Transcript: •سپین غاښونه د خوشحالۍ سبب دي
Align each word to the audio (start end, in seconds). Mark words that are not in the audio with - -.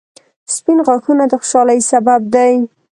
•سپین 0.55 0.79
غاښونه 0.87 1.23
د 1.27 1.33
خوشحالۍ 1.41 1.79
سبب 1.91 2.21
دي 2.33 2.53